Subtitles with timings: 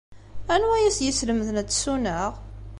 [0.53, 2.31] Anwa ay as-yeslemden ad tessuneɣ?